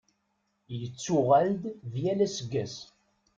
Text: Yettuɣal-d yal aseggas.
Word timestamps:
Yettuɣal-d 0.79 1.63
yal 2.03 2.19
aseggas. 2.25 2.75